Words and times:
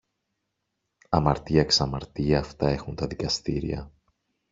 Αμαρτία, 1.09 1.63
ξαμαρτία, 1.63 2.39
αυτά 2.39 2.69
έχουν 2.69 2.95
τα 2.95 3.07
δικαστήρια! 3.07 3.91